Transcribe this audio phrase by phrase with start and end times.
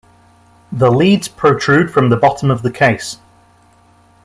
[0.71, 3.19] The leads protrude from the bottom of the case.